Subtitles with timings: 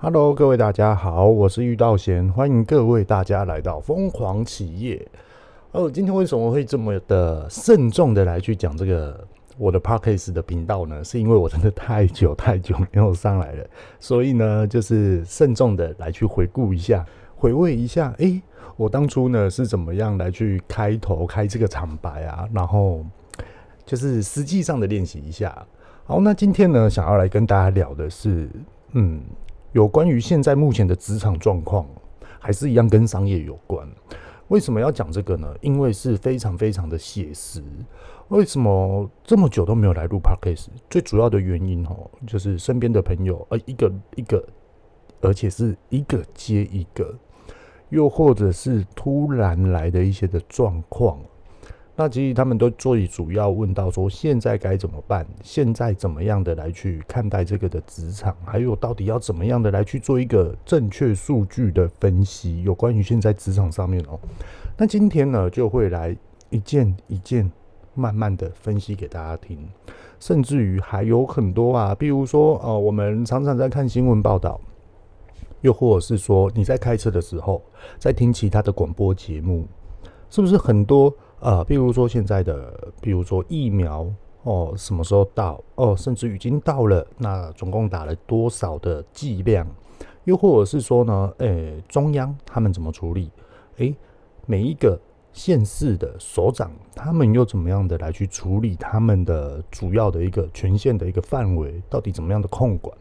[0.00, 5.04] Hello，各位大家好，我是玉道贤，欢迎各位大家来到疯狂企业。
[5.72, 9.26] 哦，今天为什么会这么的慎重的来去讲这个
[9.58, 11.02] 我的 Podcast 的频道呢？
[11.02, 13.66] 是因为我真的太久太久没有上来了，
[13.98, 17.04] 所以呢，就是慎重的来去回顾一下，
[17.34, 18.40] 回味一下，诶，
[18.76, 22.48] 我当初呢是怎么样来去开头开这个场白啊？
[22.52, 23.04] 然后
[23.84, 25.66] 就是实际上的练习一下。
[26.04, 28.48] 好，那今天呢，想要来跟大家聊的是，
[28.92, 29.20] 嗯。
[29.72, 31.86] 有关于现在目前的职场状况，
[32.38, 33.88] 还是一样跟商业有关。
[34.48, 35.54] 为什么要讲这个呢？
[35.60, 37.62] 因为是非常非常的写实。
[38.28, 40.68] 为什么这么久都没有来录 Podcast？
[40.88, 44.42] 最主要的原因哦，就是身边的朋友，呃，一个一个，
[45.20, 47.14] 而且是一个接一个，
[47.90, 51.18] 又或者是突然来的一些的状况。
[52.00, 55.26] 那其实他们都最主要问到说，现在该怎么办？
[55.42, 58.36] 现在怎么样的来去看待这个的职场？
[58.44, 62.62] 还有到底要怎么样的来去做一个正确数据的分析？
[62.62, 64.16] 有关于现在职场上面哦，
[64.76, 66.16] 那今天呢就会来
[66.50, 67.50] 一件一件
[67.94, 69.58] 慢慢的分析给大家听，
[70.20, 74.60] 甚至于还有很多啊，比如说呃，我们常常在看新闻报道，
[75.62, 77.60] 又或者是说你在开车的时候
[77.98, 79.66] 在听其他的广播节目，
[80.30, 81.12] 是不是很多？
[81.40, 84.06] 呃，比如说现在的，比如说疫苗
[84.42, 89.66] 哦，什么时候到哦，甚至已经到了，那总共打了多少的剂量？
[90.24, 93.30] 又或者是说呢，诶、中央他们怎么处理？
[93.76, 93.94] 诶、
[94.46, 94.98] 每一个
[95.32, 102.96] 县市的首长，他们又怎么样的来去处理他们的主要的一个权限的一个范围，到底怎么样的控管？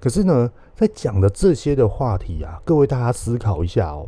[0.00, 4.06] 可是呢，在讲的这些的话题啊，各位大家思考一下哦，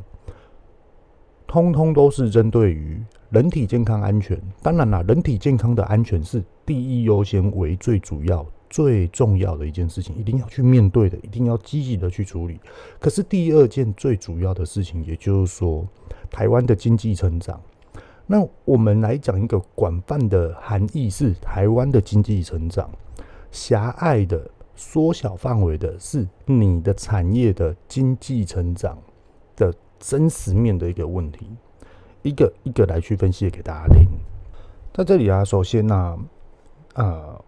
[1.47, 3.01] 通通都是针对于。
[3.31, 12.61] 人体健康安全，当然啦，人体健康的安全是第一优先为最主要、最重要的一件事情，一定要去面对的，一定要积极的去处理。
[13.01, 15.85] 可是第二件最主要的事情，也就是说，
[16.31, 17.61] 台湾的经济成长。
[18.27, 22.89] 那我们来讲一个广泛的含义，是台湾的经济成长；
[23.51, 28.97] 狭隘的、缩小范围的，是你的产业的经济成长
[29.57, 31.49] 的真实面的一个问题。
[32.23, 34.09] 一个一个来去分析给大家听。
[34.93, 36.19] 在这里啊，首先呢、啊，
[36.95, 37.45] 呃，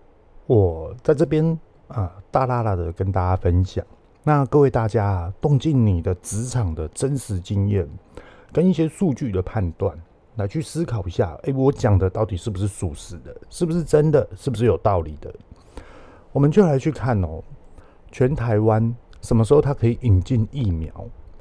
[0.47, 1.59] 我在这边
[1.89, 3.85] 啊、大大大的跟大家分享。
[4.23, 7.89] 那各位大家啊，动尽你的职场的真实经验，
[8.53, 9.99] 跟一些数据的判断，
[10.37, 13.35] 来去思考一下，哎，我讲的到底是不是属实的？
[13.49, 14.29] 是不是真的？
[14.37, 15.35] 是不是有道理的？
[16.31, 17.43] 我们就来去看哦，
[18.13, 20.93] 全台湾什么时候它可以引进疫苗，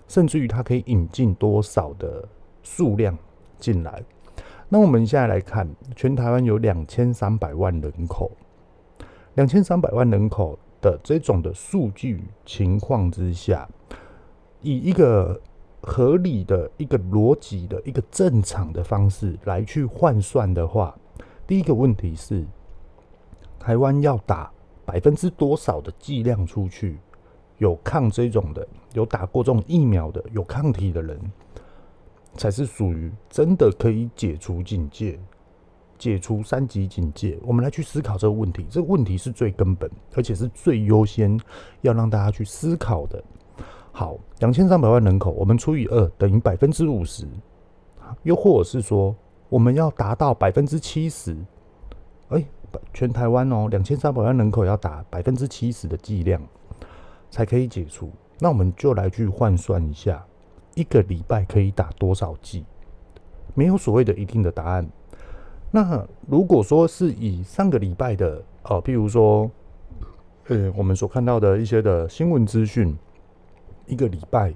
[0.07, 2.27] 甚至于它可以引进多少的
[2.63, 3.17] 数量？
[3.59, 4.03] 进来，
[4.69, 8.29] 那我们现在来看，全台湾有两千三百万人口，
[9.33, 13.67] 两千三百万人口的这种的数据情况之下，
[14.61, 15.41] 以一个
[15.81, 20.95] 合理的一个逻辑的一个正常的方式来去换算的话，
[21.47, 22.45] 第一个问题是，
[23.57, 24.51] 台湾要打
[24.85, 26.99] 百分之多少的剂量出去，
[27.57, 31.19] 有抗这种的，有打过这种疫苗的，有抗体的人。
[32.35, 35.19] 才是属于真的可以解除警戒、
[35.97, 37.35] 解除三级警戒。
[37.41, 41.35] 我们来去思考这个问题，这个问题是最根本，而且是最优先
[41.81, 43.23] 要让大家去思考的。
[43.91, 47.27] 好，两千三百万人口，我们除以二等于百分之五十，
[48.21, 49.15] 又或者是说，
[49.49, 51.35] 我们要达到百分之七十，
[52.29, 52.45] 哎，
[52.93, 56.39] 全台湾哦，两千三百万人口要打百分之七十的剂量
[57.29, 58.11] 才可以解除。
[58.39, 60.23] 那我们就来去换算一下。
[60.75, 62.63] 一个礼拜可以打多少剂？
[63.55, 64.87] 没有所谓的一定的答案。
[65.71, 69.49] 那如果说是以上个礼拜的哦，譬如说，
[70.47, 72.95] 呃，我们所看到的一些的新闻资讯，
[73.87, 74.53] 一个礼拜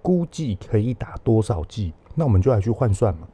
[0.00, 1.92] 估计可以打多少剂？
[2.14, 3.26] 那我们就来去换算嘛。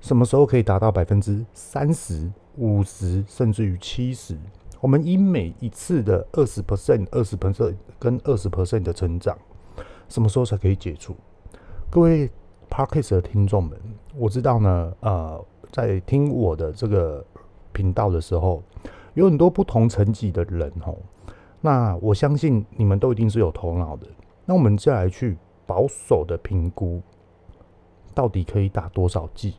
[0.00, 4.36] 什么时候可以达到百分之三十、五十，甚至于七十？
[4.82, 9.38] 我们以每一次的二十 percent、二十 percent 跟二十 percent 的成长。
[10.08, 11.14] 什么时候才可以解除？
[11.88, 12.28] 各位
[12.68, 13.80] Podcast 的听众们，
[14.16, 17.24] 我知道呢，呃，在听我的这个
[17.72, 18.60] 频道的时候，
[19.14, 20.96] 有很多不同层级的人哦。
[21.60, 24.08] 那我相信你们都一定是有头脑的。
[24.44, 27.00] 那我们再来去保守的评估，
[28.12, 29.54] 到底可以打多少剂？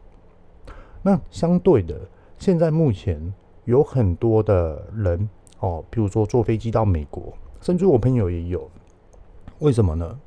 [1.02, 1.98] 那相对的，
[2.38, 3.34] 现在目前
[3.65, 5.30] 有很多的人
[5.60, 8.69] 哦，比如说坐飞机到美国，甚至我朋友也有，
[9.60, 10.19] 为什么呢？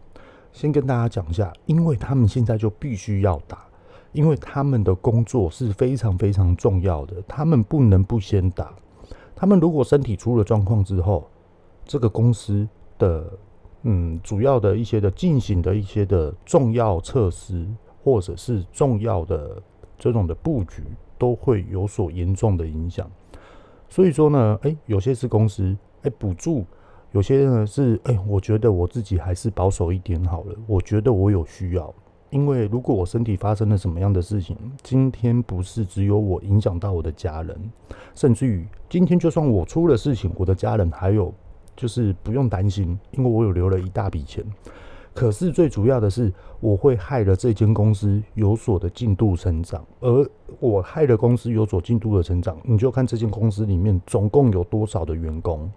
[0.53, 3.67] 先跟大家讲一下，因为他们现在就必须要打，
[4.13, 8.75] 因为他们的工作是非常非常重要的，他们不能不先打。
[9.35, 11.29] 他们如果身体出了状况之后，
[11.85, 12.67] 这个公司
[12.97, 13.31] 的
[13.83, 17.69] 嗯，主要的一些的进行的一些的重要测试，
[18.03, 19.63] 或者是重要的
[19.99, 20.83] 这种的布局，
[21.19, 23.11] 都会有所严重的影响。
[23.89, 26.65] 所以说呢，哎，有些是公司哎补助，
[27.13, 30.55] 有些呢是哎，我觉得我自己还是保守一点好了。
[30.67, 31.95] 我觉得我有需要，
[32.31, 37.59] 因为如果我身体发生了什么样的事情，今天不是只有我影响到我的家人，
[38.15, 41.33] 甚至于今天就算我出了事情，我的家人还有
[41.77, 44.45] 就是不用担心，因为我有留了一大笔钱。
[45.17, 46.31] 可是最主要的是，
[46.61, 50.31] 我会害了这间公司有所的进度成长，而
[50.61, 55.71] 我害了公司有所进度的成长，你就看这间公司里面总共有多少的员工。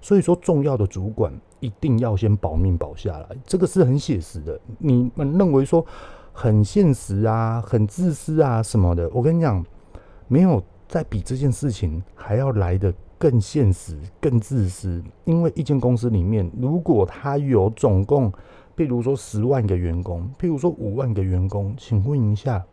[0.00, 4.58] 所以说，重要的主管一定要先保命保下来，这个是很写实的。
[4.78, 5.86] 你们认为说
[6.32, 9.64] 很现实啊、很自私啊什么的，我跟你讲，
[10.26, 15.00] 没有再比这件事情还要来得更现实、更自私。
[15.26, 18.32] 因为一间公司里面，如果他有总共
[18.80, 22.64] 譬如说十万个员工，譬如说五万个员工，请问一下，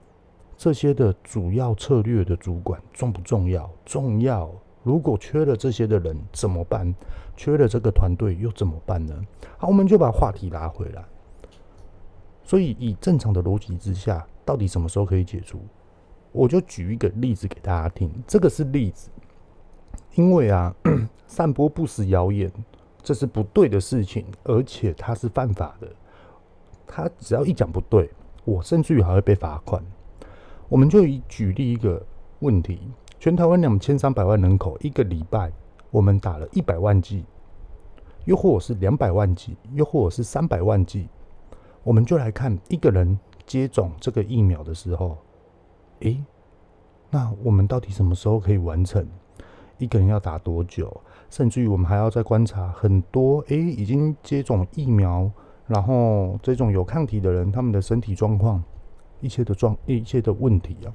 [0.55, 3.69] 这些的主要策略的主管重不重要？
[3.83, 4.49] 重要。
[4.83, 6.95] 如果缺了这些的人怎么办？
[7.35, 9.13] 缺了这个团队又怎么办呢？
[9.57, 11.03] 好，我们就把话题拉回来。
[12.41, 15.59] 所以以正常的逻辑之下，到底什么时候可以解除？
[16.31, 18.09] 我就举一个例子给大家听。
[18.25, 19.09] 这个是例子，
[20.15, 20.73] 因为啊，
[21.27, 22.49] 散播不实谣言。
[23.07, 25.87] 这是不对的事情，而且他是犯法的。
[26.85, 28.11] 他只要一讲不对，
[28.43, 29.81] 我甚至于还会被罚款。
[30.67, 32.05] 我们就以举例一个
[32.39, 32.81] 问题：
[33.17, 35.49] 全台湾两千三百万人口，一个礼拜
[35.89, 37.23] 我们打了一百万剂，
[38.25, 41.07] 又或者是两百万剂，又或者是三百万剂，
[41.83, 45.17] 我们就来看一个人接种这个疫苗的时候，
[46.01, 46.21] 诶，
[47.09, 49.07] 那我们到底什么时候可以完成？
[49.77, 51.01] 一个人要打多久？
[51.29, 55.29] 甚至于我们还要再观察很多，诶，已经接种疫苗，
[55.67, 58.63] 然后这种有抗体的人，他们的身体状况，
[59.19, 60.93] 一切的状，一切的问题啊。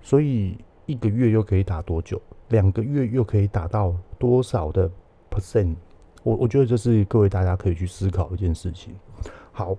[0.00, 0.56] 所以
[0.86, 2.20] 一个月又可以打多久？
[2.48, 4.90] 两个月又可以打到多少的
[5.30, 5.74] percent？
[6.22, 8.94] 我我觉得这是各位大家可以去思考一件事情。
[9.52, 9.76] 好。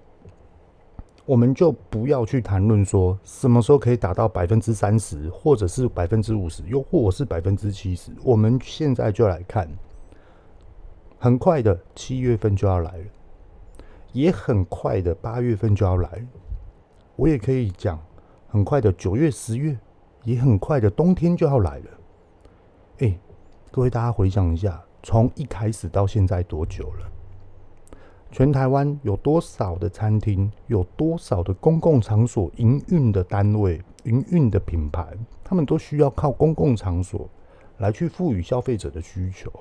[1.29, 8.11] 我们就不要去谈论说什么时候可以达到百分之三十，或者是百分之五十，又或者是百分之七十。
[8.23, 9.69] 我们现在就来看，
[11.19, 13.03] 很快的七月份就要来了，
[14.11, 16.27] 也很快的八月份就要来了。
[17.15, 18.03] 我也可以讲，
[18.47, 19.77] 很快的九月、十月，
[20.23, 21.85] 也很快的冬天就要来了。
[23.01, 23.19] 哎，
[23.69, 27.19] 各位大家回想一下，从一开始到现在多久了？
[28.31, 30.51] 全台湾有多少的餐厅？
[30.67, 35.07] 有多少的公共场所营运的单位、营运的品牌？
[35.43, 37.27] 他们都需要靠公共场所
[37.79, 39.51] 来去赋予消费者的需求。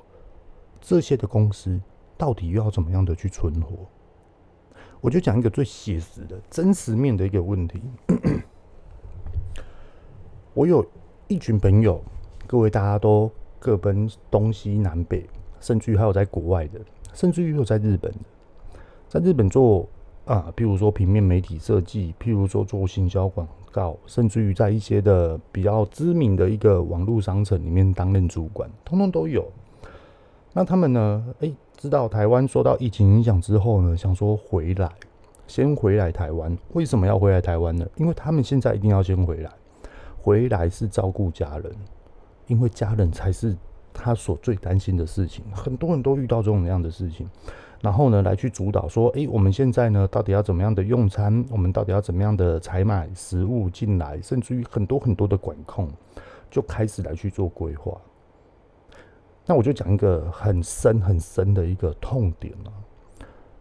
[0.79, 1.81] 这些的公司
[2.15, 3.87] 到底要怎么样的去存活？
[5.01, 7.81] 我就讲一个最写实的真实面的一个问题。
[10.53, 10.85] 我有
[11.27, 12.03] 一群朋友，
[12.45, 15.27] 各位大家都各奔东西南北，
[15.59, 16.79] 甚至于还有在国外的，
[17.13, 18.19] 甚至于有在日本的。
[19.09, 19.89] 在日本做
[20.25, 29.43] 啊，譬如说平面媒体设计，譬如说做行销广告，甚至于在一些的比较知名的一个网络商城里面担任主管，通通都有。
[30.53, 31.25] 那他们呢？
[31.39, 34.87] 诶、知道台湾受到疫情影响之后呢，想说回来，
[35.47, 36.55] 先回来台湾。
[36.73, 37.87] 为什么要回来台湾呢？
[37.95, 39.51] 因为他们现在一定要先回来，
[40.21, 41.71] 回来是照顾家人，
[42.45, 43.57] 因为家人才是
[43.91, 45.43] 他所最担心的事情。
[45.51, 47.27] 很多人都遇到这种样的事情。
[47.81, 51.45] 然后呢，来去主导说，诶，我们现在呢，到底要怎么样的用餐？
[51.49, 54.21] 我们到底要怎么样的采买食物进来？
[54.21, 55.87] 甚至于很多很多的管控，
[56.51, 57.97] 就开始来去做规划。
[59.45, 62.73] 那我就讲一个很深很深的一个痛点了。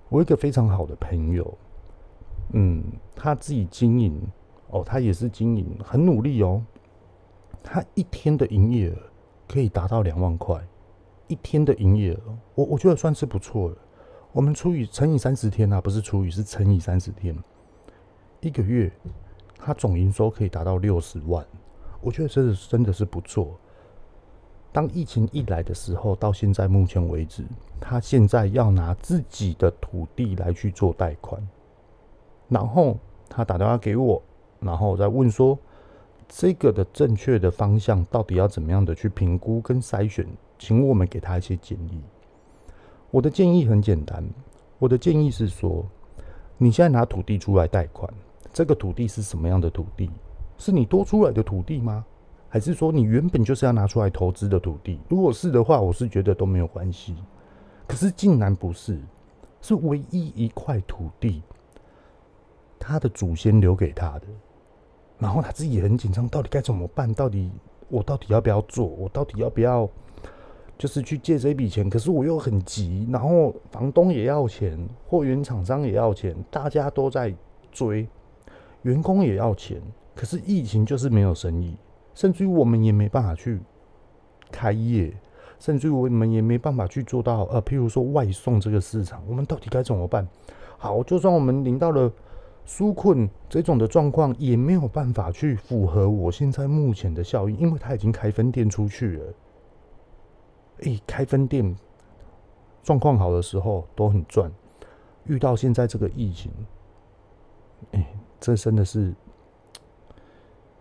[0.08, 1.56] 我有一个非常好的朋友，
[2.54, 2.82] 嗯，
[3.14, 4.20] 他自己经营
[4.70, 6.60] 哦，他也是经营很努力哦。
[7.62, 8.96] 他一天的营业额
[9.46, 10.60] 可以达到两万块，
[11.28, 12.20] 一天的营业额，
[12.56, 13.76] 我我觉得算是不错了。
[14.32, 17.34] 我们除以乘以三十天啊，不是除以，是乘以三十天。
[18.40, 18.92] 一个月，
[19.58, 21.44] 他总营收可以达到六十万，
[22.00, 23.58] 我觉得这是真的是不错。
[24.70, 27.42] 当疫情一来的时候，到现在目前为止，
[27.80, 31.42] 他现在要拿自己的土地来去做贷款，
[32.48, 34.22] 然后他打电话给我，
[34.60, 35.58] 然后我再问说，
[36.28, 40.26] 这个的正确的方向到底要怎么样的去评估跟筛选，
[40.58, 42.02] 请我们给他一些建议。
[43.10, 44.22] 我的建议很简单，
[44.78, 45.84] 我的建议是说，
[46.58, 48.12] 你现在拿土地出来贷款，
[48.52, 50.10] 这个土地是什么样的土地？
[50.58, 52.04] 是你多出来的土地吗？
[52.50, 54.98] 还是说你原本就是要拿出来投资的土地？
[55.08, 57.16] 如果是的话，我是觉得都没有关系。
[57.86, 59.00] 可是竟然不是，
[59.62, 61.42] 是唯一一块土地，
[62.78, 64.26] 他的祖先留给他的。
[65.18, 67.12] 然后他自己也很紧张，到底该怎么办？
[67.14, 67.50] 到底
[67.88, 68.84] 我到底要不要做？
[68.84, 69.88] 我到底要不要
[70.78, 71.90] 就是去借这笔钱？
[71.90, 77.34] 可是我又很急，然后房东也要钱，货源厂商也要钱，大家都在
[77.72, 78.08] 追，
[78.82, 79.82] 员工也要钱。
[80.14, 81.76] 可是疫情就是没有生意，
[82.14, 83.58] 甚至于我们也没办法去
[84.50, 85.12] 开业，
[85.58, 90.26] 甚至于我们也没办法去做到呃，譬如说外送这个市场，我们到底该怎么办？
[90.78, 92.10] 好，就算我们领到了。
[92.66, 99.24] 纾困这种的状况也没有办法去符合我现在目前的效益，因为他已经开分店出去了。
[100.82, 101.74] 诶，开分店
[102.82, 104.50] 状况好的时候都很赚，
[105.24, 106.50] 遇到现在这个疫情，
[107.92, 108.06] 诶，
[108.40, 109.12] 这真的是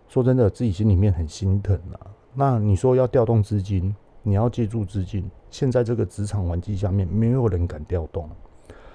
[0.08, 2.10] 说真的，自己心里面很心疼啊。
[2.34, 8.28] 那你说要调动资金，你要借助资金，现在这个职场环境下面，没有人敢调动。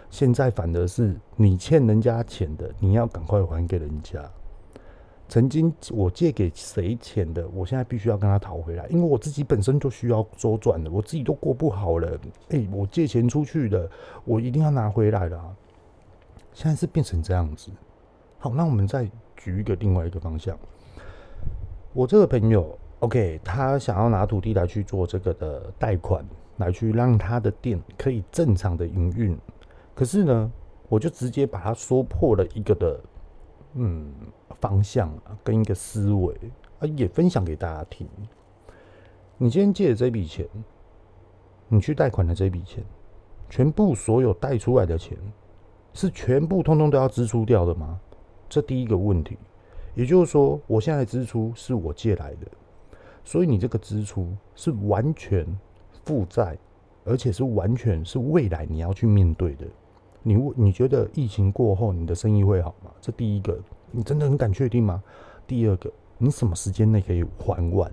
[0.09, 4.23] 现在反而是你欠人家钱的，你要赶快还给人家。
[5.33, 12.15] 曾经我借给谁钱的，我现在必须要跟他讨回来，因为我自己本身就需要周转的，我自己都过不好了。
[12.49, 13.89] 哎、我借钱出去的，
[14.25, 15.55] 我一定要拿回来了。
[16.53, 17.71] 现在是变成这样子。
[18.37, 20.55] 好，那我们再举一个另外一个方向。
[21.93, 26.23] 我这个朋友，OK，他想要拿土地来去做这个的贷款，
[26.57, 29.35] 来去让他的店可以正常的营运。
[29.95, 30.51] 可是呢，
[30.89, 32.99] 我就直接把他说破了一个的，
[33.75, 34.11] 嗯，
[34.59, 36.35] 方向啊，跟一个思维
[36.79, 38.07] 啊，也分享给大家听。
[39.37, 40.47] 你今天借的这笔钱，
[41.67, 42.83] 你去贷款的这笔钱，
[43.49, 45.17] 全部所有贷出来的钱，
[45.93, 47.99] 是全部通通都要支出掉的吗？
[48.47, 49.37] 这第一个问题。
[49.95, 52.47] 也就是说，我现在支出是我借来的，
[53.23, 55.45] 所以你这个支出是完全
[56.03, 56.57] 负债，
[57.05, 59.65] 而且是完全是未来你要去面对的。
[60.23, 62.89] 你你觉得疫情过后你的生意会好吗？
[63.01, 63.59] 这第一个，
[63.91, 65.03] 你真的很敢确定吗？
[65.45, 67.91] 第二个，你什么时间内可以还完？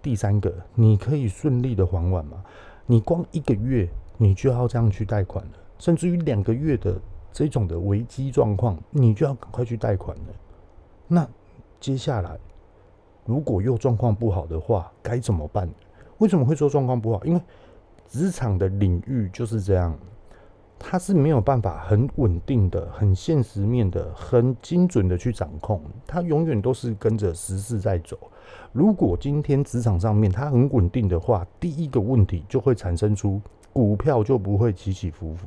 [0.00, 2.42] 第三个，你可以顺利的还完吗？
[2.86, 6.98] 你光一个月你就要这样去贷款了，甚至于两个月的
[7.30, 10.24] 这种的危机状况，你就要赶快去贷款了。
[11.06, 11.28] 那
[11.78, 12.38] 接下来
[13.26, 15.68] 如果又状况不好的话，该怎么办？
[16.18, 17.22] 为什么会说状况不好？
[17.24, 17.40] 因为
[18.08, 19.96] 职场的领域就是这样。
[20.82, 28.18] 它是没有办法很稳定的、很现实面的、很精准的去掌控，它永远都是跟着时事在走。
[28.72, 33.40] 如果今天职场上面它很稳定的话，第一个问题就会产生出
[33.72, 35.46] 股票就不会起起伏伏。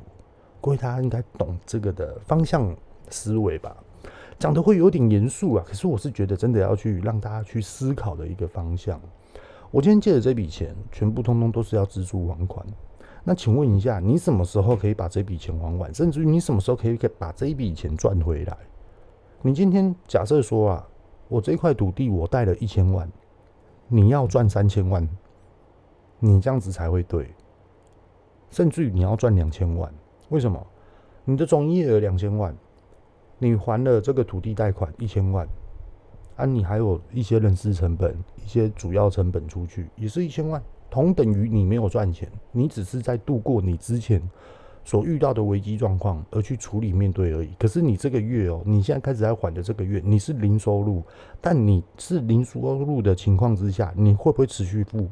[0.62, 2.76] 各位大家应该懂这个的方向
[3.10, 3.76] 思维吧？
[4.40, 9.00] 讲的会有点严肃啊，可是我是觉得真的要去让大家去思考的一个方向。
[9.72, 12.66] 我今天借的这笔钱，全部通通都是要支出还款。
[13.28, 15.92] 那请问一下，你什么时候可以把这笔钱还完？
[15.92, 18.56] 甚至于你什么时候可以把这一笔钱赚回来？
[19.42, 20.88] 你今天假设说啊，
[21.28, 23.12] 我这块土地我贷了一千万，
[23.88, 25.10] 你要赚三千万，
[26.20, 27.28] 你这样子才会对。
[28.52, 29.92] 甚至于你要赚两千万，
[30.30, 30.64] 为什么？
[31.24, 32.56] 你的总营业额两千万，
[33.40, 35.48] 你还了这个土地贷款一千万，
[36.36, 40.62] 啊，你还有一些人事成本、一些主要成本出去，也是一千万。
[40.96, 44.22] 同等于你没有赚钱，你只是在度过你之前
[44.86, 47.50] 所遇到的危机状况而去处理面对而已。
[47.60, 51.04] 可是你这个月哦，你现在开始在还的这个月，你是零收入，
[51.42, 55.10] 但你是零收入的情况之下，你会不会持续负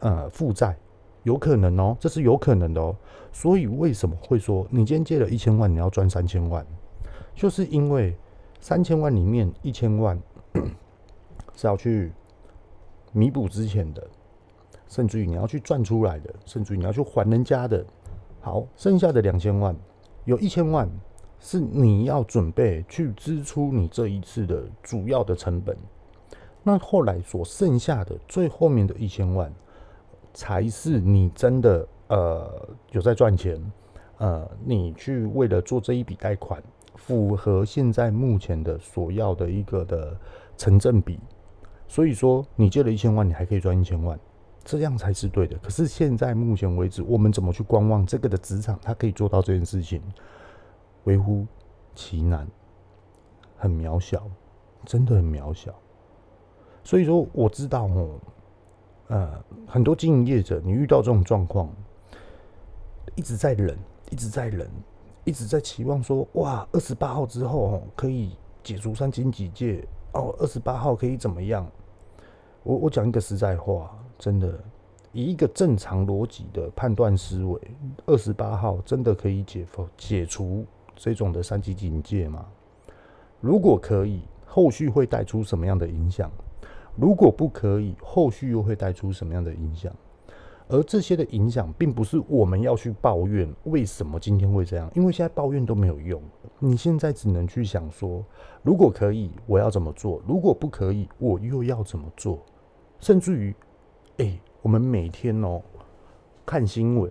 [0.00, 0.76] 呃负债？
[1.22, 2.96] 有可能哦，这是有可能的哦。
[3.30, 6.66] 所以为什么会说你今天借了一千万，你要赚三千万？
[7.36, 8.16] 就是因为
[8.58, 10.20] 三千万里面一千万
[11.54, 12.10] 是要去
[13.12, 14.04] 弥补之前的。
[14.88, 17.84] 甚至于你要去赚出来的，甚至于你要去还人家的，
[18.40, 19.74] 好，剩下的两千万，
[20.24, 20.88] 有一千万
[21.40, 25.76] 是你要准备去支出你这一次的主要的成本，
[26.62, 29.52] 那后来所剩下的最后面的一千万，
[30.32, 33.60] 才是你真的呃有在赚钱，
[34.18, 36.62] 呃，你去为了做这一笔贷款，
[36.94, 40.16] 符合现在目前的所要的一个的
[40.56, 41.18] 成正比，
[41.88, 44.18] 所以说你借了一千万，你还可以赚一千万。
[44.64, 45.58] 这样才是对的。
[45.58, 50.02] 可是现在目前为止，我们怎么去观望这个的职场，它可以做到这件事情，
[51.04, 51.46] 微乎
[51.94, 52.48] 其难，
[53.56, 54.26] 很渺小，
[54.84, 55.74] 真的很渺小。
[56.82, 58.18] 所以说，我知道哦，
[59.08, 61.70] 呃，很多经营业者，你遇到这种状况，
[63.14, 63.78] 一直在忍，
[64.10, 64.68] 一直在忍，
[65.24, 71.70] 一直在期望说，哇，二十八号之后哦，可以解除三级警戒哦，二十八号可以怎么样？
[72.62, 73.94] 我我讲一个实在话。
[74.24, 74.58] 真的，
[75.12, 77.60] 以一个正常逻辑的判断思维，
[78.06, 80.64] 二十八号真的可以解封解除
[80.96, 82.46] 这种的三级警戒吗？
[83.42, 86.30] 如果可以，后续会带出什么样的影响？
[86.96, 89.92] 如果不可以，后续又会带出什么样的影响？
[90.68, 96.18] 而这些的影响，并不是我们要去抱怨为什么今天会这样，因为现在抱怨都没有用。
[96.58, 98.24] 你现在只能去想说，
[98.62, 100.22] 如果可以，我要怎么做？
[100.26, 102.38] 如果不可以，我又要怎么做？
[103.00, 103.54] 甚至于，
[104.18, 105.60] 哎、我们每天哦
[106.46, 107.10] 看新闻，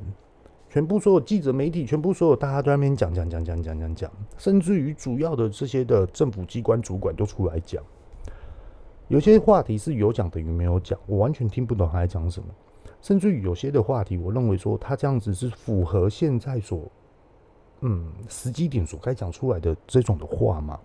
[0.69, 7.83] 全部所有记者、媒体，全部所有大家都在那边讲讲讲讲讲讲讲，甚至于主要的这些的政府机关主管都出来讲。
[9.09, 12.47] 有些话题是有讲等于没有讲，我完全听不懂他在讲什么。
[13.01, 16.89] 甚至于有些的话题，我认为说他这样子是符合现在所
[17.81, 20.79] 嗯时机点所该讲出来的这种的话吗？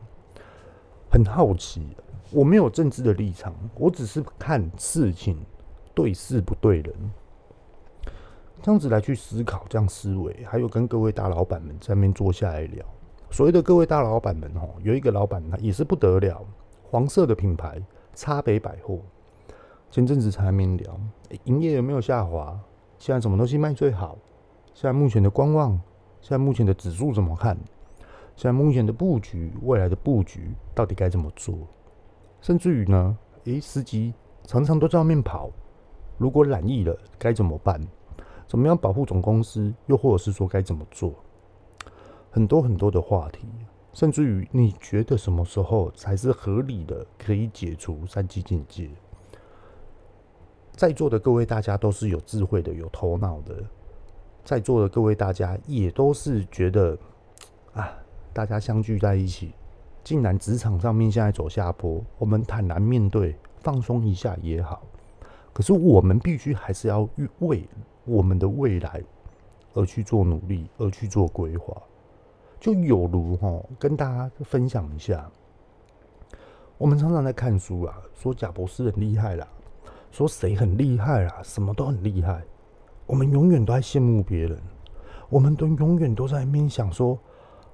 [1.08, 1.86] 很好奇，
[2.32, 5.38] 我没有政治的立场，我只是看事情。
[5.98, 6.94] 对事不对人，
[8.62, 12.86] 这样子来去思考，这样思维，还有跟各位大老板们在那边坐下来聊。
[13.32, 16.40] 所谓的各位大老板们哦，有一个老板他也是不得了，
[16.84, 17.82] 黄色的品牌
[18.14, 19.00] 差北百货，
[19.90, 21.00] 前阵子才面聊，
[21.46, 22.56] 营业有没有下滑？
[22.96, 24.16] 现在什么东西卖最好？
[24.74, 25.72] 现在目前的观望，
[26.20, 27.58] 现在目前的指数怎么看？
[28.36, 31.58] 现在目前的布局，未来的布局到底该怎么做？
[32.40, 34.14] 甚至于呢，诶，司机
[34.44, 35.50] 常常都在外面跑。
[36.18, 37.80] 如果染疫了该怎么办？
[38.46, 39.72] 怎么样保护总公司？
[39.86, 41.14] 又或者是说该怎么做？
[42.30, 43.46] 很多很多的话题，
[43.92, 48.90] 甚至于你觉得什么时候才是合理的可以解除三级警戒？
[50.72, 53.64] 在座的各位大家都是有智慧的、有头脑的，
[54.44, 56.96] 在座的各位大家也都是觉得
[57.74, 57.92] 啊，
[58.32, 59.52] 大家相聚在一起，
[60.02, 64.82] 竟然职场上面现在走下坡，我们坦然面对，放松一下也好。
[65.58, 67.00] 可是我们必须还是要
[67.40, 67.68] 为
[68.04, 69.02] 我们的未来
[69.74, 71.76] 而去做努力，而去做规划。
[72.60, 75.28] 就有如哈，跟大家分享一下，
[76.76, 79.48] 我们常常在看书啊，说贾博士很厉害啦，
[80.12, 82.40] 说谁很厉害啦，什么都很厉害。
[83.04, 84.56] 我们永远都在羡慕别人，
[85.28, 87.18] 我们都永远都在面想说，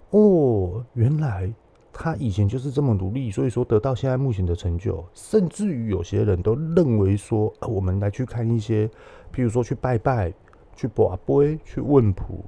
[0.08, 1.52] 哦，原来。
[1.96, 8.88] 他以前就是这么努力，所以说得到现在目前的成就，甚至于有些人都认为说，我们来去看一些，
[9.32, 10.34] 譬如说去拜拜、
[10.74, 12.44] 去博杯、去问卜、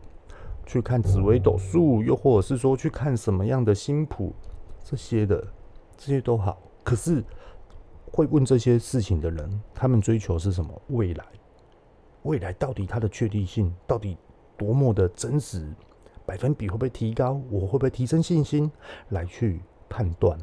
[0.66, 4.34] 去看紫微斗数，又或者是说去看什么样的星谱，
[4.82, 5.40] 这些的，
[5.96, 6.58] 这些都好。
[6.82, 7.22] 可是
[8.10, 10.82] 会问这些事情的人，他们追求是什么？
[10.88, 11.24] 未来，
[12.24, 14.16] 未来到底它的确定性到底
[14.56, 15.68] 多么的真实？
[16.26, 17.40] 百分比会不会提高？
[17.48, 18.70] 我会不会提升信心
[19.10, 20.36] 来去判断？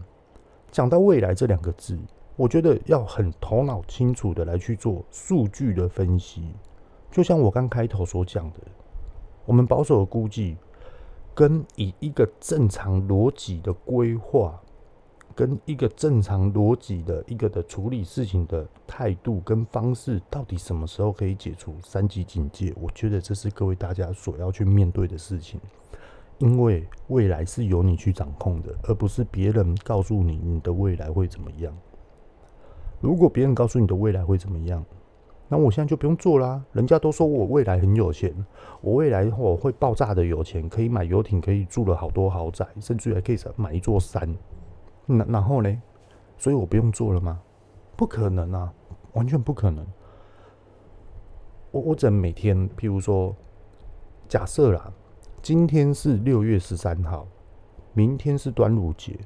[0.72, 2.00] 讲到未来这两个字，
[2.36, 6.56] 我觉得要很头脑清楚的来去做数据的分析。
[7.12, 8.60] 就像我刚开头所讲的，
[9.46, 10.58] 我们保守的估计，
[11.36, 14.60] 跟以一个正常逻辑的规划。
[15.36, 22.74] 跟一个正常逻辑的一个的处理事情的态度跟方式，到底什么时候可以解除三级警戒？
[22.80, 25.60] 我觉得这是各位大家所要去面对的事情，
[26.38, 31.76] 因为未来是由你去掌控的，而不是别人告诉你你的未来会怎么样。
[33.02, 34.86] 如果别人告诉你的未来会怎么样，
[35.50, 36.64] 那我现在就不用做啦。
[36.72, 38.34] 人家都说我未来很有钱，
[38.82, 44.36] 我未来我会爆炸的有钱，可以买游艇，可以住了好多豪宅，甚至还可以买一座山。
[45.06, 45.82] 那然后呢？
[46.38, 47.40] 所以我不用做了吗？
[47.96, 48.74] 不可能啊，
[49.14, 49.86] 完全不可能。
[51.72, 53.36] 我我只能每天，譬如说，
[54.28, 54.92] 假设啦，
[55.42, 57.28] 今天是六月十三号，
[57.94, 59.18] 明天是端午节，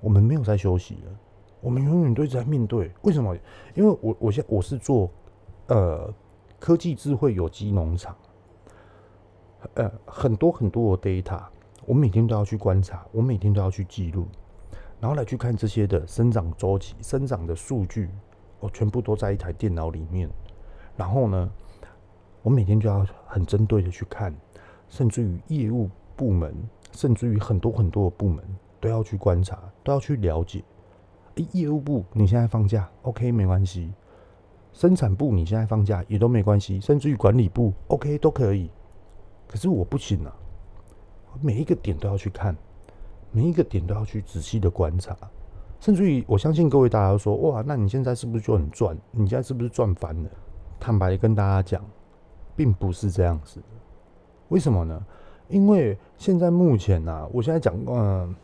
[0.00, 1.12] 我们没有在休息了，
[1.60, 2.92] 我们永远都在面对。
[3.02, 3.36] 为什么？
[3.74, 5.10] 因为我我现我是做
[5.68, 6.12] 呃
[6.58, 8.14] 科技智慧有机农场，
[9.74, 11.42] 呃很多很多的 data，
[11.86, 14.26] 我每天都要去观察，我每天都要去记录。
[15.00, 18.08] 然后来去看这些的生长周期、生长的数据，
[18.60, 20.28] 我全部都在一台电脑里面。
[20.96, 21.50] 然后呢，
[22.42, 24.34] 我每天就要很针对的去看，
[24.88, 26.54] 甚至于业务部门，
[26.92, 28.42] 甚至于很多很多的部门
[28.80, 30.64] 都要去观察，都要去了解。
[31.52, 33.92] 业务部你现在放假，OK 没关系；
[34.72, 38.70] 生产部你现在放假也都没关系，甚至于管理部 OK 都可以。
[39.46, 40.34] 可是我不行啊，
[41.42, 42.56] 每一个点都要去看。
[43.36, 45.14] 每一个点都要去仔细的观察，
[45.78, 48.96] 甚至于我相信各位大家说哇，那你现在是不是就很赚？
[49.10, 50.30] 你现在是不是赚翻了？
[50.80, 51.84] 坦白跟大家讲，
[52.56, 53.66] 并不是这样子的。
[54.48, 55.04] 为什么呢？
[55.50, 58.34] 因为现在目前呢、啊，我现在讲，嗯、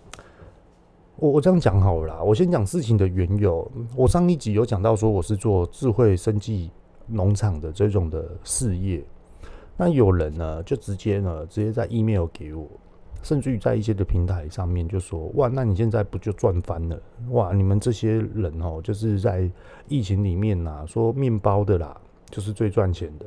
[1.17, 2.23] 我我这样讲好了啦。
[2.23, 3.67] 我先讲事情的缘由。
[3.97, 6.71] 我上一集有讲到说，我是做智慧生计
[7.07, 9.03] 农场的这种的事业。
[9.75, 12.69] 那有人呢，就直接呢，直接在 email 给我，
[13.23, 17.01] 甚至于在一些的平台上面就说：哇，那你现在不就赚翻了？
[17.31, 19.49] 哇，你们这些人哦，就是在
[19.89, 21.97] 疫情里面呐、说面包的啦，
[22.31, 23.27] 就是最赚钱的；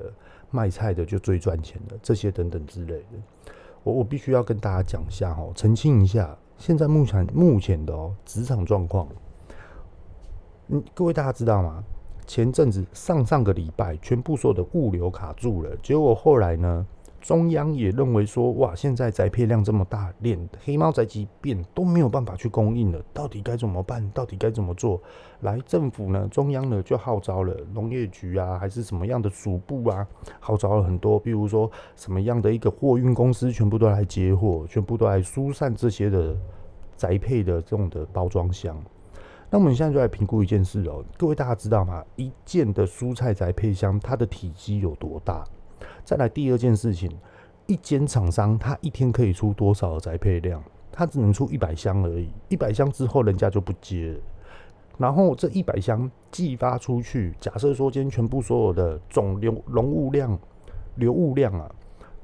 [0.52, 3.50] 卖菜的就最赚钱的，这些等等之类的。
[3.84, 9.08] 我我必须要跟大家讲一下哦，澄清一下，现在目前目前的哦职场状况，
[10.68, 11.84] 嗯，各位大家知道吗？
[12.28, 15.70] 前阵子上上个礼拜，全部所有的物流卡住了。
[15.84, 16.84] 结果后来呢，
[17.26, 24.08] 中央也认为说，哇，现在宅配量这么大，连黑猫宅急便都没有办法去供应了，到底该怎么办？
[24.12, 25.02] 到底该怎么做？
[25.40, 30.06] 来，政府呢，中央呢就号召了农业局啊，还是什么样的署部啊，
[30.40, 36.38] 号召了很多，比如说什么样的一个货运公司，全部都来接货，全部都来疏散这些的
[36.96, 38.80] 宅配的这种的包装箱。
[39.50, 42.06] 那我们现在就来评估一件事哦，各位大家知道吗？
[42.18, 45.44] 一件的蔬菜宅配箱，它的体积有多大？
[46.04, 47.12] 再来第二件事情，
[47.68, 50.64] 一间厂商他一天可以出多少的宅配量？
[50.92, 54.20] 他只能出一百箱而已，一百箱之后人家就不接了。
[54.98, 60.40] 然后这一百箱寄发出去，假设说今天全部所有的总流容物量、
[60.96, 61.70] 流物量啊，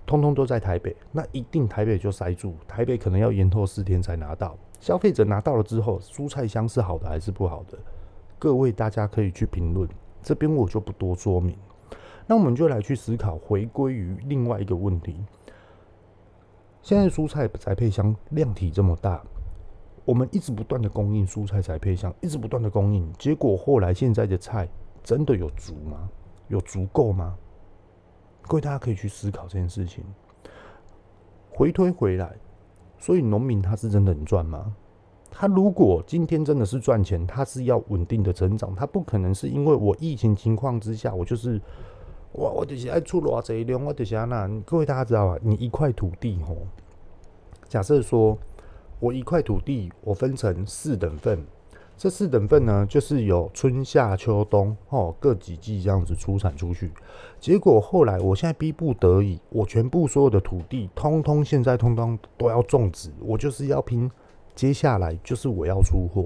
[0.06, 4.58] 通通都在台北，那一定台北就塞住，台北可能要延后四天才拿到。
[4.80, 7.78] 消费者拿到了之后，蔬菜箱是好的还是不好的？
[8.40, 9.86] 各位大家可以去评论，
[10.24, 11.58] 这边我就不多说明。
[12.28, 15.16] 那我们就来去思考，回归于另外一个问题：
[16.82, 19.22] 现在蔬菜宅配箱量体这么大，
[20.06, 24.68] 我们一直不断的供应蔬菜宅配箱，一直不断的供应，结果后来现在的菜
[25.04, 26.10] 真的有足吗？
[26.48, 27.38] 有足够吗？
[28.44, 30.04] 各位大家可以去思考这件事情。
[31.50, 32.34] 回推回来。
[32.98, 34.76] 所以农民他是真的很赚吗？
[35.32, 41.60] 他如果今天真的是赚钱，他是要稳定的成长，他不可能是因为我疫情情况之下，我就是
[42.34, 44.48] 哇，我就是爱出偌济量，我就是那。
[44.65, 45.38] 各位大家知道吧？
[45.41, 46.58] 你一块土地吼，
[47.67, 48.38] 假设说
[49.00, 51.44] 我一块土地，我分成四等份。
[51.98, 56.89] 这四等份呢，就是有春夏秋冬哦，各几季这样子出产出去。
[57.39, 64.10] 结果后来，我现在逼不得已，我全部所有的土地，通通现在通通都要种植，我就是要拼。
[64.56, 66.26] 接下来就是我要出货，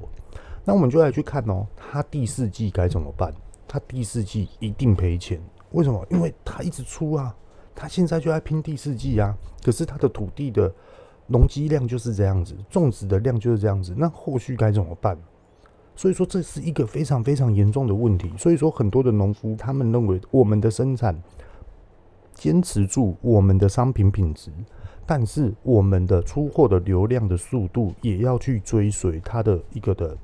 [0.63, 3.33] 那我们就来去看哦，他第四季该怎么办？
[3.67, 5.41] 他第四季一定赔钱，
[5.75, 6.05] 为什么？
[6.09, 7.35] 因为他一直出啊，
[7.75, 9.37] 他现在就在拼第四季啊。
[9.61, 10.73] 可是他的土地的
[11.27, 15.17] 容积量就是这样子，种植的量就是这样子，那后续该怎么办？
[15.93, 18.31] 所以说这是一个非常非常严重的问题。
[18.37, 21.21] 所以说很多的农夫他们认为我们的生产
[22.33, 24.51] 坚持住我们的商品品质，
[25.05, 30.17] 但是我们的出货的流量的速度也要去追随它的一个的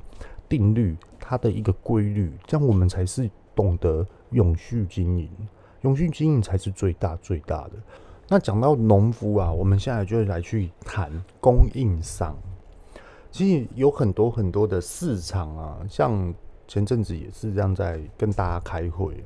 [0.48, 5.30] 定律，它的一个规律，这样我们才是懂得永续经营。
[5.82, 7.72] 永续经营才是最大最大的。
[8.28, 12.38] 那讲到农夫啊，我们现在就来去谈供应商。
[13.32, 16.34] 其实有很多很多的市场啊，像
[16.67, 19.24] 前阵子也是这样在跟大家开会。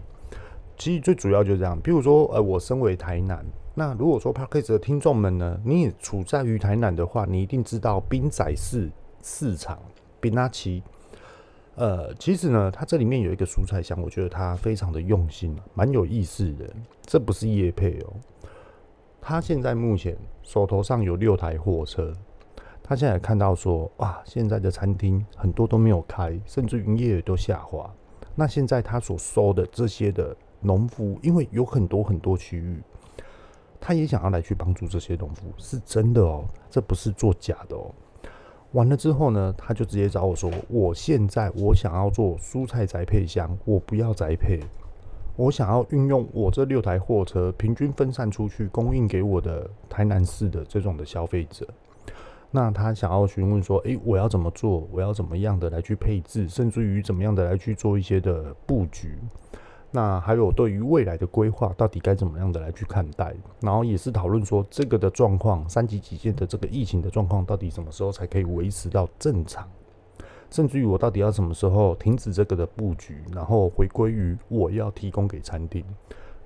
[0.78, 8.90] 其实最主要就是这样，比如说，呃，我身为台南，那如果说 Podcast 的听众们呢，你也处在于台南的话，你一定知道滨仔市
[9.22, 9.78] 市场
[10.20, 10.82] 滨仔市。
[11.76, 16.70] 呃，其实呢，它这里面有一个蔬菜箱，我觉得它非常的用心，蛮有意思的。
[17.02, 18.14] 这不是叶配哦，
[19.22, 22.14] 它现在目前手头上有六台货车。
[22.88, 27.92] 他现在看到说，哇，现在的餐厅很多都没有开，甚至营业额都下滑。
[28.36, 32.80] 那现在他所收的这些的农夫，因为有很多很多区域，
[33.82, 37.92] 他也想要来去帮助这些农夫，是真的哦，这不是作假的哦。
[38.76, 44.60] 完了之后呢，他就直接找我说，我现在我想要做蔬菜宅配箱，我不要宅配，
[45.38, 51.66] 我想要运用我这六台货车，平均分散出去，供应给我的台南市的这种的消费者。
[52.52, 54.86] 那他想要询问说，诶、我要怎么做？
[54.92, 59.18] 我要怎么样的来去配置，甚至于怎么样的来去做一些的布局？
[59.96, 63.34] 那还有对于未来的规划，到底该怎么样的来去看待？
[63.62, 69.66] 然后也是讨论说，这个的状况，三级警戒的这个疫情的状况，到底什么时候才可以维持到正常？
[70.50, 75.86] 甚至于我到底要什么时候停止这个的布局，然后回归于我要提供给餐厅，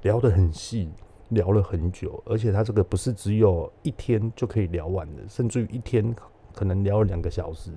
[0.04, 0.90] 聊得很细。
[1.30, 6.12] 聊了很久，而且他这个不是只有一天就可以聊完的，甚至于一天
[6.56, 7.72] 可能聊了两个小时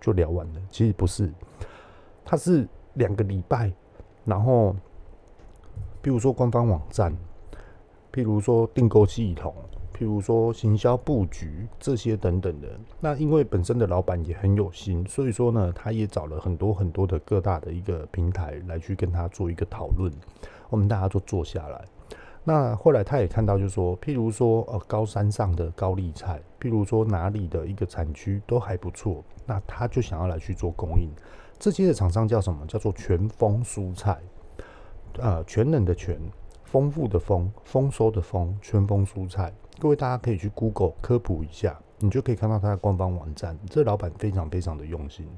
[0.00, 0.60] 就聊完了。
[0.72, 1.32] 其实不是，
[2.24, 3.72] 他是两个礼拜，
[4.24, 4.74] 然后，
[6.00, 7.12] 比如说官方网站，
[8.12, 9.54] 譬如说订购系统，
[9.96, 12.68] 譬如说行销布局这些等等的。
[13.00, 20.12] 那因为本身的老板也很有心，所以说呢，他也找了很多很多的各大的一个平台来去跟他做一个讨论。
[20.68, 21.84] 我们大家都坐下来。
[22.48, 31.10] 那后来他也看到，就是说，譬如说呃高山上的高丽菜，譬如说哪里的一个产区都还不错，那他就想要来去做供应。
[31.58, 32.64] 这些的厂商叫什么？
[32.66, 34.16] 叫做全丰蔬菜，
[35.18, 36.18] 呃，全能的全。
[36.64, 39.52] 丰富的丰，丰收的丰，全丰蔬菜。
[39.78, 43.56] 各位大家可以去 Google 科普一下，你就可以看到他的官方网站。
[43.70, 45.28] 这老板非常非常的用心，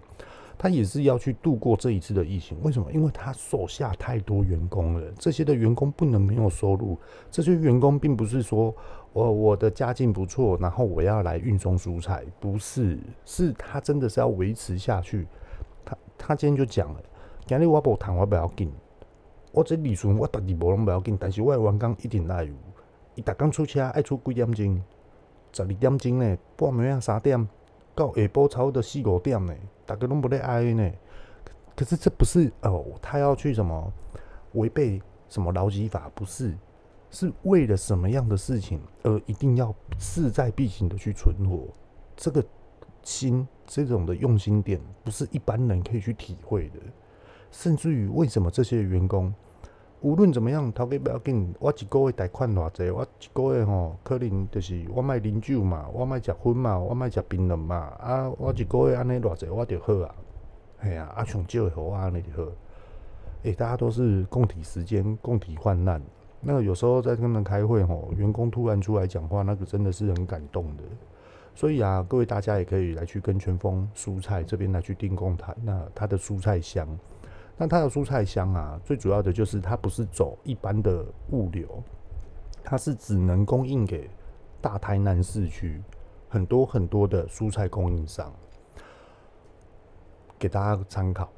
[0.57, 2.59] 他也是要去度过这一次的疫情。
[2.63, 2.91] 为什么？
[2.91, 6.99] 因为他手下太多员工了，这些的员工不能没有收入。
[7.31, 8.75] 这些员工并不是说
[9.13, 15.29] 我我的家境不错，然后我要来运送蔬菜，不是，是他真的是要维持下去。
[15.85, 17.03] 他他今天就讲了，
[17.47, 18.73] 今日我无谈，我不要紧。
[19.53, 22.53] 我这利润我特地无拢不要紧，但是我的员工一定爱有。
[23.15, 24.83] 伊逐工出车爱出几点钟？
[25.53, 26.39] 十二点钟呢？
[26.57, 27.49] 半暝啊三点？
[27.95, 29.55] 到下晡差不多四五点呢？
[29.87, 30.93] 大家拢不咧爱呢？
[31.75, 33.93] 可是这不是哦，他要去什么
[34.53, 36.11] 违背什么劳基法？
[36.15, 36.55] 不是，
[37.11, 41.67] 是为了什么样的事情而一定要势在必行的去存活？
[42.17, 42.45] 这个
[43.03, 46.79] 心，这种的用心点，不是一般人可以去体会的。
[47.51, 49.33] 甚至于，为什么这些员工
[50.01, 60.15] 无论怎么样，头家不要紧，我一个月贷款偌济，我一个月吼，可能就是我卖啉酒嘛，我卖食薰嘛，我卖食槟榔嘛，啊，我一个月安尼偌济，我就好啊，
[60.79, 62.49] 嘿啊，啊上少的好啊，安尼就好。
[63.43, 66.01] 诶、欸，大家都是共体时间，共体患难。
[66.41, 70.85] 那有时候在跟他们开会吼，员工突然出来讲话，那个真的是很感动的。
[71.57, 76.87] 所以啊，各位大家也可以来去跟全丰蔬菜这边来去订购他，那他的蔬菜箱。
[77.61, 81.83] 那它的蔬菜箱啊，最主要的就是它不是走一般的物流，
[82.63, 84.09] 它是只能供应给
[84.61, 85.83] 大台南市区
[86.29, 88.33] 很多很多的蔬菜供应商，
[90.39, 91.29] 给大家参考，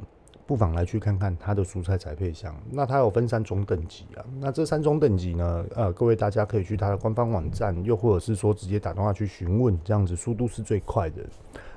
[0.46, 2.54] 不妨来去看看它的蔬菜宅配箱。
[2.70, 11.24] 那它有分三种等级啊，那这三种等级呢，呃，各位大家可以去它的官方网站，又或者是说直接打电话去询问，这样子速度是最快的。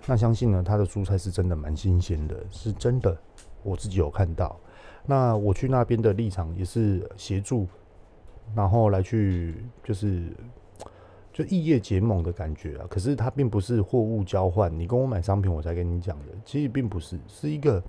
[0.05, 3.17] 那相信呢，它的蔬菜是真的蛮新鲜的，是真的。
[3.63, 4.59] 我自己有看到，
[5.05, 7.67] 那我去那边的立场也是协助，
[8.55, 10.23] 然后来去就是
[11.31, 12.85] 就异业结盟的感觉啊。
[12.89, 17.81] 可是它并不是货物交换，你跟我买商品我才跟你讲的，其实并不是，是一个，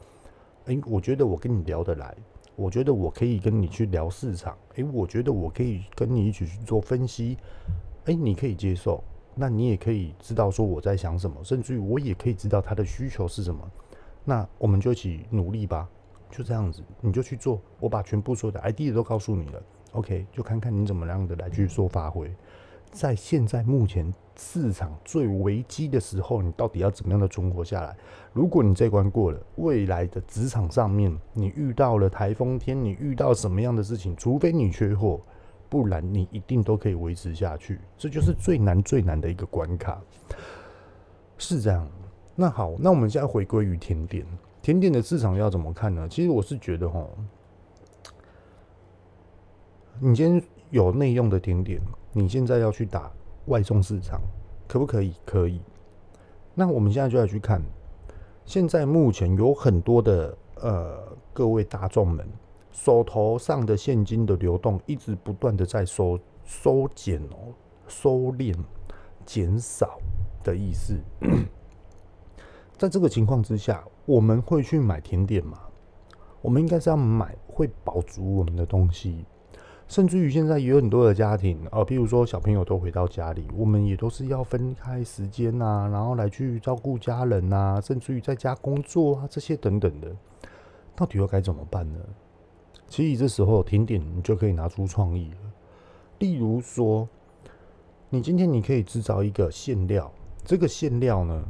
[0.67, 2.15] 诶，我觉得我跟你聊得来，
[2.57, 7.37] 我觉得我可以跟你去聊市场，诶，我觉得我可以跟你一起去做分析，
[8.07, 9.03] 诶，你可以接受，
[9.35, 13.71] 那你也可以知道说我在想什么，甚至于我也可以知道他的需求是什么。
[14.25, 15.89] 那我们就一起努力吧，
[16.31, 17.61] 就这样子，你就去做。
[17.79, 22.35] 我把全部所有的 idea 都告诉你了，OK，就看看你怎么样的来去做发挥。
[22.91, 27.97] 在现在目前市场最危机的时候，你到底要怎么样的存活下来？
[28.33, 35.21] 如果你这关过了，未来的职场上面你遇到了台风天，你遇到什么样的事情，除非你缺货，
[35.69, 37.81] 不然你一定都可以维持下去。
[37.99, 40.01] 这就是最难最难的一个关卡，
[41.37, 41.91] 是这样。
[42.37, 44.27] 那好，那我们现在回归于甜点，
[44.61, 46.09] 甜点的市场要怎么看呢？
[46.09, 47.07] 其实我是觉得齁，
[50.01, 51.81] 你今天有内用的甜点，
[52.13, 53.11] 你现在要去打
[53.47, 54.21] 外送市场，
[54.67, 55.15] 可不可以？
[55.25, 55.61] 可以。
[56.55, 57.63] 那我们现在就要去看，
[58.45, 62.27] 现在目前有很多的呃各位大众们
[62.73, 67.55] 手头上的现金的流动一直不断的在收收减哦，
[67.87, 68.57] 收敛、
[69.25, 70.01] 减少
[70.43, 70.99] 的意思。
[72.77, 75.59] 在这个情况之下，我们会去买甜点吗？
[76.43, 79.25] 我们应该是要买会饱足我们的东西，
[79.89, 90.15] 甚至于现在也有很多的家庭啊，譬如说小朋友都回到家里，我们也都是要分开时间呐，然后来去照顾家人呐，甚至于在家工作啊这些等等的，
[90.95, 91.99] 到底又该怎么办呢？
[92.89, 95.37] 其实这时候甜点你就可以拿出创意了，
[96.19, 97.09] 例如说，
[98.11, 100.13] 你今天你可以制造一个馅料，
[100.45, 101.43] 这个馅料呢，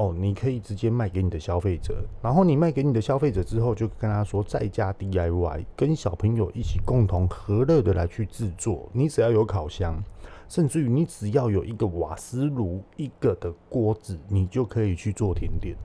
[0.00, 8.88] 哦，你可以直接卖给你的消费者，然后你卖给你的消费者之后，就跟他说在家 DIY，跟小朋友一起共同和乐的来去制作。
[8.94, 10.02] 你只要有烤箱，
[10.48, 15.76] 甚至于你只要有一个瓦斯炉、一个的锅子，你就可以去做甜点，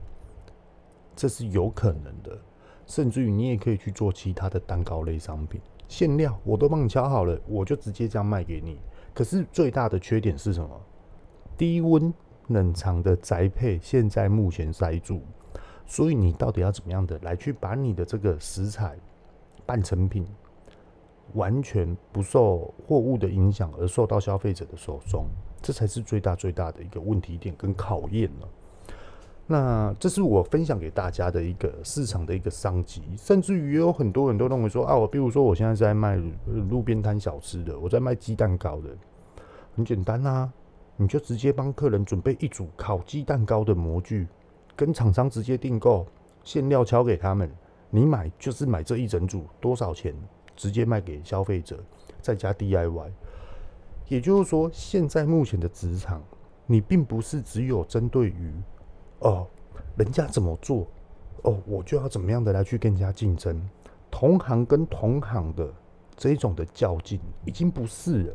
[1.14, 2.38] 这是有可能的。
[2.86, 8.78] 甚至于你也可以去做其他的蛋糕类商品，馅料我都帮你敲好了，我就直接这样卖给你。
[9.12, 10.70] 可是最大的缺点是什么？
[11.58, 12.14] 低温。
[12.48, 15.20] 冷藏的宅配现在目前塞住，
[15.86, 18.96] 所以你到底要怎么样的来去把你的这个食材
[19.64, 20.26] 半成品
[21.34, 25.26] 完全不受货物的影响而受到消费者的手中，
[25.60, 28.48] 这才是最大最大的一个问题点跟考验了。
[29.48, 36.20] 那这是我分享给大家的一个市场的一个商机，甚至于有很多人都认为说啊，我比如说我现在在卖
[36.68, 38.88] 路边摊小吃的，我在卖鸡蛋糕的，
[39.76, 40.52] 很简单啊，
[40.96, 44.26] 你就直接帮客人准备一组烤鸡蛋糕的模具，
[44.74, 46.06] 跟厂商直接订购，
[46.42, 47.50] 馅料敲给他们，
[47.90, 50.14] 你买就是买这一整组，多少钱
[50.54, 51.78] 直接卖给消费者，
[52.20, 53.10] 再加 DIY。
[54.08, 56.22] 也就是说，现在目前的职场，
[56.64, 58.52] 你并不是只有针对于。
[59.18, 59.46] 哦，
[59.96, 60.86] 人家怎么做，
[61.42, 63.60] 哦，我就要怎么样的来去跟人家竞争。
[64.10, 65.68] 同行跟同行的
[66.16, 68.34] 这种的较劲，已经不是了。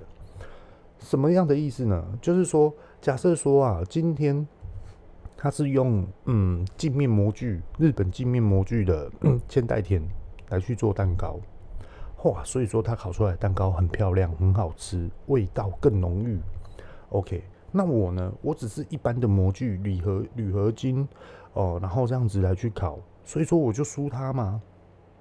[1.01, 2.03] 什么样的意思呢？
[2.21, 4.47] 就是说，假设说啊，今天
[5.35, 9.11] 他是用嗯镜面模具，日本镜面模具的
[9.49, 10.01] 千代田
[10.49, 11.39] 来去做蛋糕，
[12.23, 16.39] 哇，所以说他烤出来的蛋糕很漂亮，很好吃，味道更浓郁。
[17.09, 17.43] OK。
[17.73, 18.29] 那我呢？
[18.41, 21.07] 我只是一般的模具、铝合、铝合金，
[21.53, 24.61] 哦，然后这样子来去烤，所以说我就输他嘛？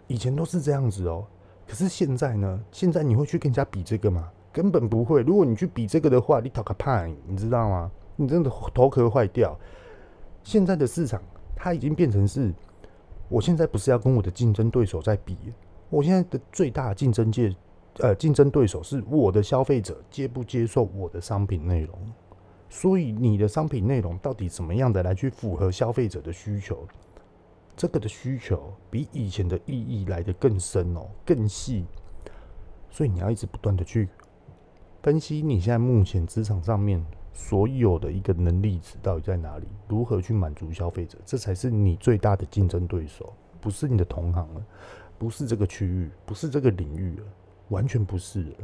[0.08, 1.24] 以前都是这样子哦，
[1.64, 2.60] 可是现在呢？
[2.72, 4.28] 现在你会去跟人家比这个吗？
[4.52, 5.22] 根本不会。
[5.22, 7.90] 如果你去比这个的话，你讨个怕，你知道吗？
[8.16, 9.58] 你真的头壳坏掉。
[10.42, 11.22] 现在的市场，
[11.54, 12.52] 它已经变成是，
[13.28, 15.36] 我现在不是要跟我的竞争对手在比，
[15.88, 17.54] 我现在的最大竞争界，
[17.98, 21.98] 呃，竞争对手是我的消费者接不接受我的商品内容。
[22.68, 26.86] 所以你的商品内容到底怎么样的来去符合消费者的需求？
[27.76, 31.84] 这个的需求比以前的意义来得更深哦，更细。
[32.90, 34.08] 所以你要一直不断的去
[35.02, 44.62] 分析你现在目前职场上面所有的一个能力值到底在哪里，如何去满足消费者，这才是你最大的竞争对手，不是你的同行了，
[45.18, 47.24] 不是这个区域，不是这个领域了，
[47.70, 48.54] 完全不是了。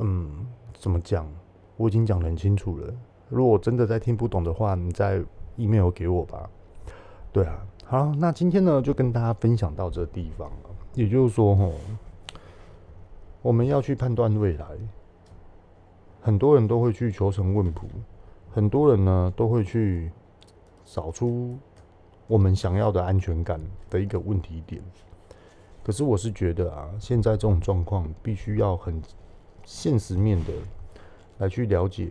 [0.00, 0.46] 嗯，
[0.78, 1.26] 怎么讲？
[1.78, 2.92] 我已经讲得很清楚了。
[3.30, 5.22] 如果真的再听不懂的话，你再
[5.56, 6.50] email 给我吧。
[7.32, 10.70] 对啊，好，那今天呢就跟大家分享到这个地方了。
[10.94, 11.72] 也就是说，吼，
[13.46, 14.66] 我们要去判断未来，
[16.20, 17.86] 很多人都会去求神问卜，
[18.50, 20.10] 很多人呢都会去
[20.84, 21.56] 找出
[22.26, 24.82] 我们想要的安全感的一个问题点。
[25.84, 29.00] 可是我是觉得啊，现在这种状况必须要很
[29.64, 30.52] 现实面的。
[31.38, 32.08] 来去了解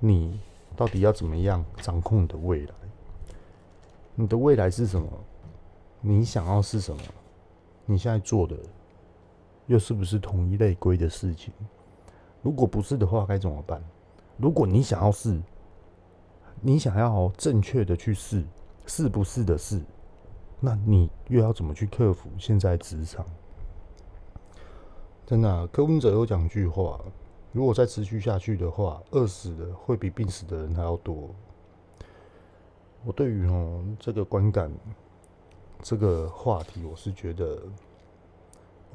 [0.00, 0.40] 你
[0.74, 2.74] 到底要怎么样掌控你的未来？
[4.16, 5.06] 你的未来是什么？
[6.00, 7.00] 你想要是什么？
[7.86, 8.56] 你现在做的
[9.66, 11.52] 又是不是同一类规的事情？
[12.42, 13.82] 如果不是的话，该怎么办？
[14.36, 15.40] 如果你想要试，
[16.60, 18.44] 你想要正确的去试，
[18.86, 19.80] 是不是的试，
[20.60, 23.24] 那你又要怎么去克服现在职场？
[25.24, 27.00] 真的啊，柯文哲有讲句话。
[27.52, 31.30] 如果再持续下去的话，饿死的会比病死的人还要多。
[33.04, 34.70] 我对于哦这个观感，
[35.80, 37.62] 这个话题，我是觉得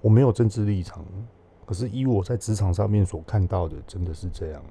[0.02, 1.06] 我没有政治立场，
[1.66, 4.62] 可是以我在职场上面所看到的，真的是这样。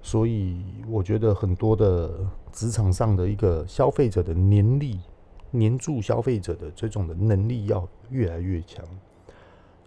[0.00, 2.10] 所以我觉得很多的
[2.52, 5.00] 职场上的一个消费者的黏力，
[5.50, 8.84] 黏住消费者的这种的能力要越来越强。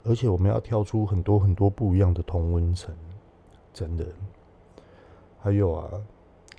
[0.03, 2.93] 而且我们要跳出很多很多不一样的同温层，
[3.73, 4.05] 真的。
[5.39, 5.89] 还有啊，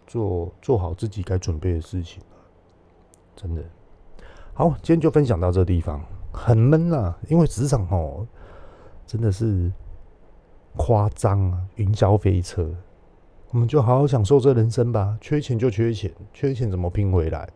[0.06, 2.22] 做做好自己该准备的事情，
[3.36, 3.62] 真的。
[4.54, 6.00] 好，今天就分享到这地方，
[6.32, 8.26] 很闷啊，因为职场哦，
[9.06, 9.70] 真的是
[10.76, 12.68] 夸张啊，云霄飞车。
[13.50, 17.48] 我们就好好享受这人生吧，缺钱就缺钱，缺钱怎么拼回来？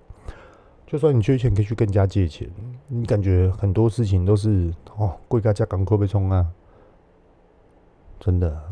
[0.86, 2.48] 就算你缺钱，可以去更加借钱。
[2.86, 6.46] 你感觉很多事情都是哦，贵家加港口被冲啊，
[8.20, 8.62] 真的。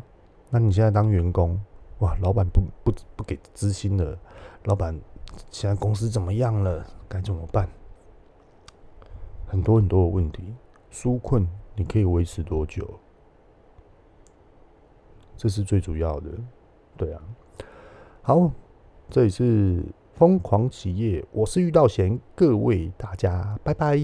[0.51, 1.59] 那你现在当员工，
[2.01, 4.17] 哇，老板不不不给资薪了，
[4.65, 4.95] 老板
[5.51, 6.87] 现在公司怎么样了？
[7.09, 7.67] 该怎么办？
[9.55, 10.43] 很多很多的问题，
[10.91, 12.99] 纾困你可以维持多久？
[15.37, 16.31] 这是最主要的，
[16.97, 17.23] 对啊。
[18.23, 18.51] 好，
[19.09, 19.85] 这里是。
[20.15, 23.99] 疯狂企业，我是遇到贤，各位大家，拜拜。